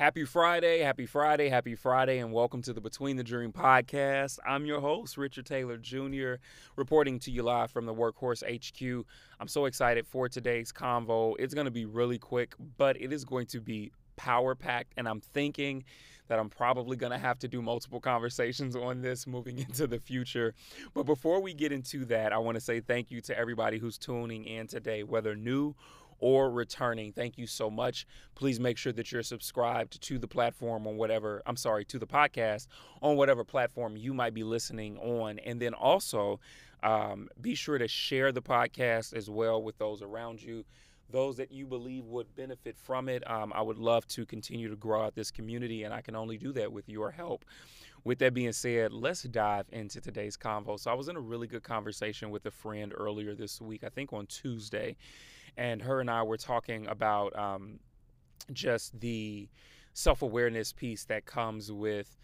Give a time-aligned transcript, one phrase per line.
[0.00, 4.38] Happy Friday, happy Friday, happy Friday, and welcome to the Between the Dream podcast.
[4.46, 6.36] I'm your host, Richard Taylor Jr.,
[6.74, 9.06] reporting to you live from the Workhorse HQ.
[9.38, 11.34] I'm so excited for today's convo.
[11.38, 15.08] It's going to be really quick, but it is going to be power packed, and
[15.08, 15.82] I'm thinking
[16.28, 19.98] that I'm probably going to have to do multiple conversations on this moving into the
[19.98, 20.54] future.
[20.92, 23.96] But before we get into that, I want to say thank you to everybody who's
[23.96, 25.74] tuning in today, whether new
[26.18, 27.12] or returning.
[27.12, 28.06] Thank you so much.
[28.34, 32.06] Please make sure that you're subscribed to the platform on whatever, I'm sorry, to the
[32.06, 32.66] podcast
[33.00, 35.38] on whatever platform you might be listening on.
[35.38, 36.40] And then also
[36.82, 40.66] um, be sure to share the podcast as well with those around you.
[41.10, 43.28] Those that you believe would benefit from it.
[43.28, 46.36] Um, I would love to continue to grow out this community, and I can only
[46.36, 47.44] do that with your help.
[48.04, 50.78] With that being said, let's dive into today's convo.
[50.78, 53.88] So, I was in a really good conversation with a friend earlier this week, I
[53.88, 54.96] think on Tuesday,
[55.56, 57.78] and her and I were talking about um,
[58.52, 59.48] just the
[59.92, 62.16] self awareness piece that comes with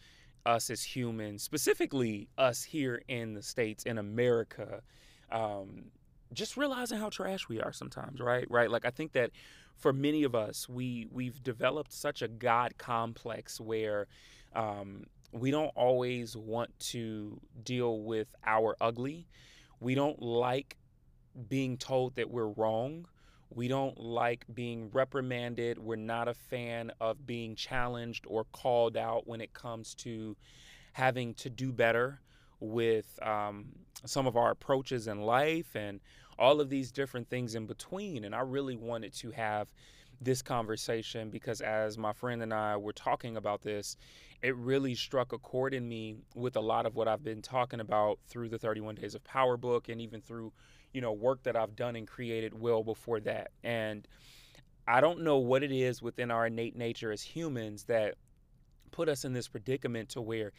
[0.46, 4.80] us as humans, specifically us here in the States, in America.
[5.30, 5.86] Um,
[6.32, 8.46] just realizing how trash we are sometimes, right?
[8.50, 8.70] Right.
[8.70, 9.30] Like I think that
[9.76, 14.06] for many of us, we we've developed such a God complex where
[14.54, 19.26] um, we don't always want to deal with our ugly.
[19.80, 20.76] We don't like
[21.48, 23.06] being told that we're wrong.
[23.50, 25.78] We don't like being reprimanded.
[25.78, 30.36] We're not a fan of being challenged or called out when it comes to
[30.92, 32.20] having to do better
[32.60, 33.66] with um,
[34.04, 36.00] some of our approaches in life and
[36.38, 38.24] all of these different things in between.
[38.24, 39.68] And I really wanted to have
[40.20, 43.96] this conversation because as my friend and I were talking about this,
[44.42, 47.80] it really struck a chord in me with a lot of what I've been talking
[47.80, 50.52] about through the 31 Days of Power book and even through
[50.96, 53.50] you know, work that I've done and created well before that.
[53.62, 54.08] And
[54.88, 58.14] I don't know what it is within our innate nature as humans that
[58.96, 60.52] put us in this predicament to where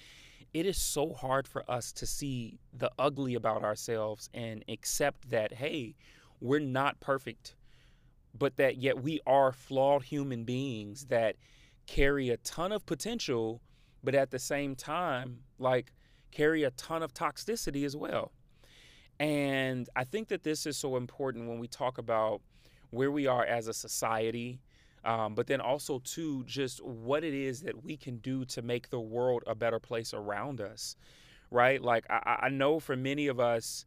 [0.53, 5.51] it is so hard for us to see the ugly about ourselves and accept that,
[5.53, 5.95] hey,
[6.39, 7.55] we're not perfect,
[8.37, 11.35] but that yet we are flawed human beings that
[11.87, 13.59] carry a ton of potential,
[14.03, 15.91] but at the same time, like,
[16.31, 18.31] carry a ton of toxicity as well.
[19.19, 22.41] And I think that this is so important when we talk about
[22.91, 24.61] where we are as a society,
[25.07, 28.89] um, but then also, too, just what it is that we can do to make
[28.89, 30.97] the world a better place around us,
[31.49, 31.81] right?
[31.81, 33.85] Like, I, I know for many of us,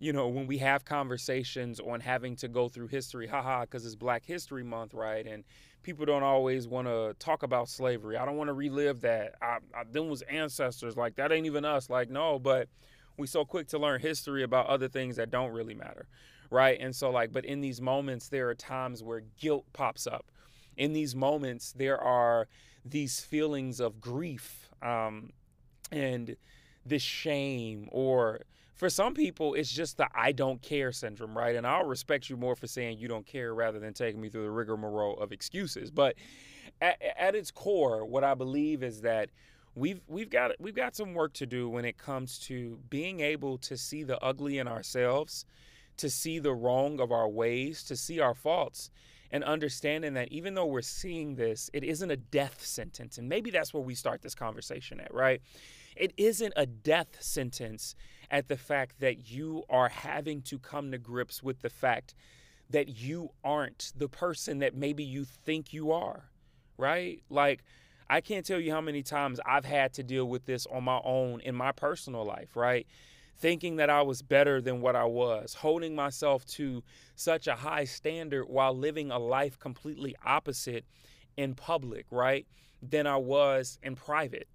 [0.00, 3.94] you know, when we have conversations on having to go through history, haha, because it's
[3.94, 5.24] Black History Month, right?
[5.26, 5.44] And
[5.84, 8.16] people don't always want to talk about slavery.
[8.16, 9.36] I don't want to relive that.
[9.40, 10.96] I, I, them was ancestors.
[10.96, 11.88] Like, that ain't even us.
[11.88, 12.68] Like, no, but
[13.16, 16.06] we so quick to learn history about other things that don't really matter
[16.50, 20.24] right and so like but in these moments there are times where guilt pops up
[20.78, 22.48] in these moments there are
[22.84, 25.30] these feelings of grief um,
[25.90, 26.36] and
[26.86, 28.40] this shame or
[28.74, 31.56] for some people it's just the i don't care syndrome right?
[31.56, 34.44] And i'll respect you more for saying you don't care rather than taking me through
[34.44, 35.90] the rigmarole of excuses.
[35.90, 36.14] But
[36.80, 39.30] at, at its core what i believe is that
[39.74, 43.58] we've we've got we've got some work to do when it comes to being able
[43.58, 45.44] to see the ugly in ourselves,
[45.96, 48.90] to see the wrong of our ways, to see our faults
[49.30, 53.18] and understanding that even though we're seeing this, it isn't a death sentence.
[53.18, 55.42] And maybe that's where we start this conversation at, right?
[55.96, 57.94] It isn't a death sentence
[58.30, 62.14] at the fact that you are having to come to grips with the fact
[62.70, 66.30] that you aren't the person that maybe you think you are,
[66.76, 67.22] right?
[67.30, 67.64] Like
[68.10, 71.00] I can't tell you how many times I've had to deal with this on my
[71.04, 72.86] own in my personal life, right?
[73.38, 76.82] Thinking that I was better than what I was, holding myself to
[77.14, 80.84] such a high standard while living a life completely opposite
[81.36, 82.46] in public, right,
[82.82, 84.48] than I was in private.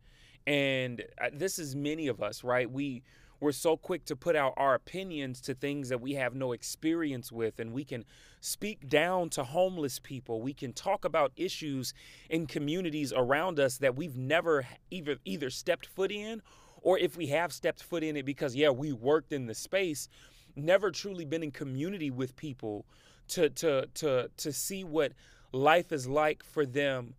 [0.46, 2.70] And uh, this is many of us, right?
[2.70, 3.04] We
[3.44, 7.30] we're so quick to put out our opinions to things that we have no experience
[7.30, 8.06] with and we can
[8.40, 11.94] speak down to homeless people we can talk about issues
[12.30, 16.42] in communities around us that we've never either either stepped foot in
[16.84, 20.08] or if we have stepped foot in it because yeah we worked in the space
[20.56, 22.86] never truly been in community with people
[23.28, 25.14] to to to to see what
[25.52, 27.16] life is like for them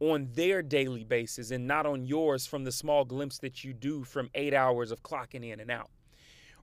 [0.00, 4.04] on their daily basis and not on yours from the small glimpse that you do
[4.04, 5.90] from eight hours of clocking in and out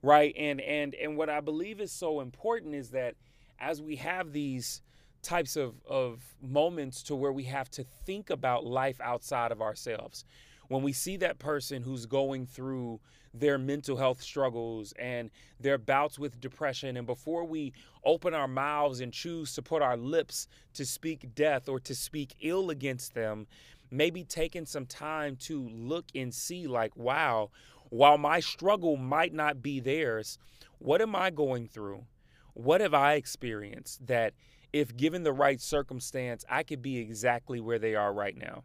[0.02, 3.14] right and and and what i believe is so important is that
[3.58, 4.82] as we have these
[5.22, 10.24] types of, of moments to where we have to think about life outside of ourselves.
[10.72, 12.98] When we see that person who's going through
[13.34, 15.30] their mental health struggles and
[15.60, 17.74] their bouts with depression, and before we
[18.06, 22.34] open our mouths and choose to put our lips to speak death or to speak
[22.40, 23.46] ill against them,
[23.90, 27.50] maybe taking some time to look and see, like, wow,
[27.90, 30.38] while my struggle might not be theirs,
[30.78, 32.06] what am I going through?
[32.54, 34.32] What have I experienced that
[34.72, 38.64] if given the right circumstance, I could be exactly where they are right now.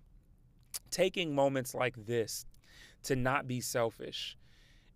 [0.92, 2.46] Taking moments like this
[3.04, 4.38] to not be selfish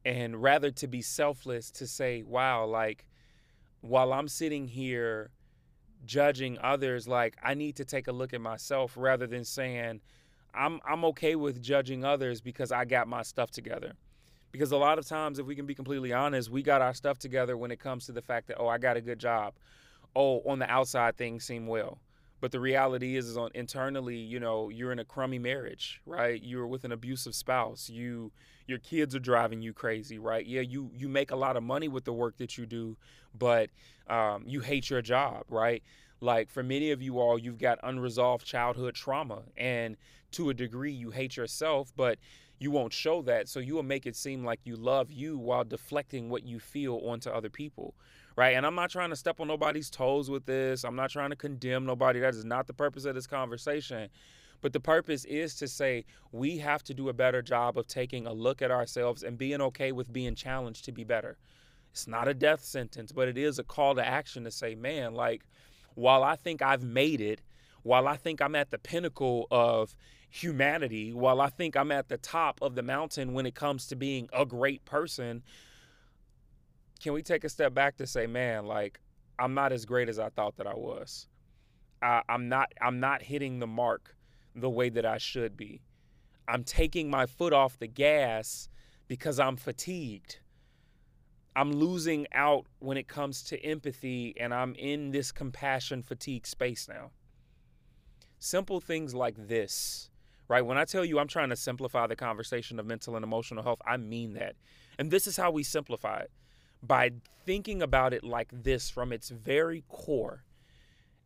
[0.04, 3.06] and rather to be selfless to say, wow, like
[3.82, 5.32] while I'm sitting here
[6.06, 10.02] judging others, like I need to take a look at myself rather than saying,
[10.54, 13.94] I'm I'm okay with judging others because I got my stuff together.
[14.52, 17.18] Because a lot of times, if we can be completely honest, we got our stuff
[17.18, 19.54] together when it comes to the fact that, oh, I got a good job
[20.16, 22.00] oh, on the outside things seem well.
[22.42, 26.42] But the reality is, is on internally, you know, you're in a crummy marriage, right?
[26.44, 27.88] You're with an abusive spouse.
[27.88, 28.32] You,
[28.66, 30.46] your kids are driving you crazy, right?
[30.46, 32.98] Yeah, you you make a lot of money with the work that you do,
[33.38, 33.70] but
[34.10, 35.84] um, you hate your job, right?
[36.20, 39.96] Like for many of you all, you've got unresolved childhood trauma, and
[40.32, 42.18] to a degree, you hate yourself, but
[42.60, 43.50] you won't show that.
[43.50, 47.02] So you will make it seem like you love you while deflecting what you feel
[47.06, 47.96] onto other people,
[48.36, 48.56] right?
[48.56, 50.84] And I'm not trying to step on nobody's toes with this.
[50.84, 52.20] I'm not trying to condemn nobody.
[52.20, 54.10] That is not the purpose of this conversation.
[54.62, 58.28] But the purpose is to say we have to do a better job of taking
[58.28, 61.38] a look at ourselves and being okay with being challenged to be better.
[61.92, 65.14] It's not a death sentence, but it is a call to action to say, man,
[65.14, 65.44] like,
[65.96, 67.42] while I think I've made it,
[67.84, 69.96] while I think I'm at the pinnacle of
[70.30, 73.96] humanity, while I think I'm at the top of the mountain when it comes to
[73.96, 75.44] being a great person,
[77.02, 79.00] can we take a step back to say, man, like
[79.40, 81.28] I'm not as great as I thought that I was.
[82.02, 84.16] I, I'm not I'm not hitting the mark
[84.56, 85.82] the way that I should be.
[86.48, 88.70] I'm taking my foot off the gas
[89.08, 90.40] because I'm fatigued.
[91.56, 96.88] I'm losing out when it comes to empathy and I'm in this compassion fatigue space
[96.88, 97.12] now.
[98.40, 100.10] Simple things like this,
[100.48, 100.66] right?
[100.66, 103.82] When I tell you I'm trying to simplify the conversation of mental and emotional health,
[103.86, 104.56] I mean that.
[104.98, 106.32] And this is how we simplify it
[106.84, 107.12] by
[107.46, 110.44] thinking about it like this from its very core,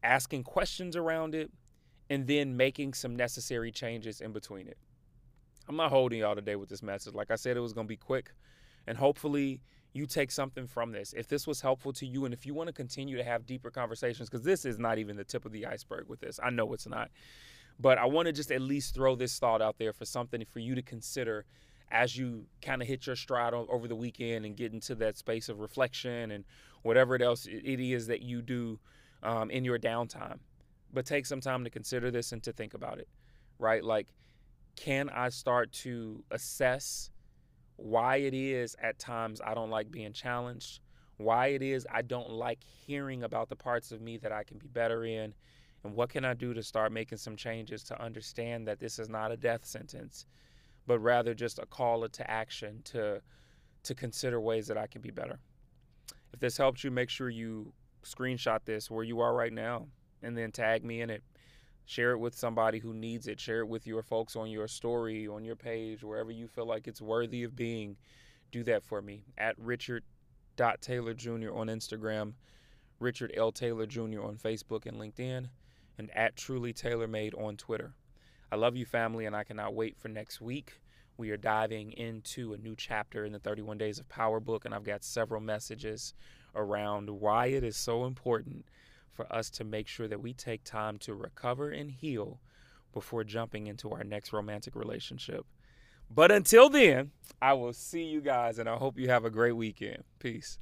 [0.03, 1.51] asking questions around it,
[2.09, 4.77] and then making some necessary changes in between it.
[5.67, 7.13] I'm not holding y'all today with this message.
[7.13, 8.31] Like I said, it was going to be quick,
[8.85, 9.61] and hopefully,
[9.93, 11.13] you take something from this.
[11.13, 13.71] If this was helpful to you, and if you want to continue to have deeper
[13.71, 16.73] conversations, because this is not even the tip of the iceberg with this, I know
[16.73, 17.09] it's not.
[17.79, 20.59] But I want to just at least throw this thought out there for something for
[20.59, 21.45] you to consider
[21.91, 25.49] as you kind of hit your stride over the weekend and get into that space
[25.49, 26.43] of reflection and
[26.81, 28.79] whatever else it is that you do
[29.23, 30.39] um, in your downtime.
[30.93, 33.07] But take some time to consider this and to think about it,
[33.59, 33.83] right?
[33.83, 34.07] Like,
[34.75, 37.09] can I start to assess
[37.77, 40.79] why it is at times I don't like being challenged,
[41.17, 44.57] why it is I don't like hearing about the parts of me that I can
[44.57, 45.33] be better in,
[45.83, 49.09] and what can I do to start making some changes to understand that this is
[49.09, 50.25] not a death sentence
[50.87, 53.21] but rather just a call to action to
[53.83, 55.39] to consider ways that I can be better.
[56.33, 57.71] If this helps you, make sure you
[58.03, 59.87] screenshot this where you are right now
[60.23, 61.23] and then tag me in it.
[61.85, 63.39] Share it with somebody who needs it.
[63.39, 66.87] Share it with your folks on your story, on your page, wherever you feel like
[66.87, 67.95] it's worthy of being.
[68.51, 70.03] Do that for me at Richard
[70.81, 71.53] Taylor Jr.
[71.53, 72.33] on Instagram,
[72.99, 73.51] Richard L.
[73.51, 74.23] Taylor Jr.
[74.23, 75.49] on Facebook and LinkedIn,
[75.97, 77.93] and at Truly Taylor Made on Twitter.
[78.51, 80.79] I love you, family, and I cannot wait for next week.
[81.17, 84.73] We are diving into a new chapter in the 31 Days of Power book, and
[84.75, 86.13] I've got several messages
[86.53, 88.65] around why it is so important
[89.13, 92.39] for us to make sure that we take time to recover and heal
[92.93, 95.45] before jumping into our next romantic relationship.
[96.09, 99.55] But until then, I will see you guys, and I hope you have a great
[99.55, 100.03] weekend.
[100.19, 100.59] Peace.